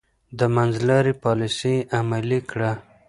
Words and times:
د 0.39 0.41
منځلارۍ 0.55 1.13
پاليسي 1.23 1.73
يې 1.79 1.85
عملي 1.97 2.39
کړه. 2.49 2.71